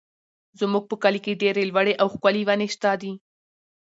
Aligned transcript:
زموږ 0.59 0.83
په 0.89 0.95
کلي 1.03 1.19
کې 1.25 1.39
ډېرې 1.41 1.63
لوړې 1.69 1.93
او 2.01 2.07
ښکلې 2.13 2.43
ونې 2.47 2.67
شته 2.73 2.91
دي. 3.01 3.13